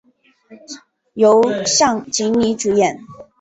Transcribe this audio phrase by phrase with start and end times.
[1.13, 3.01] 由向井理主演。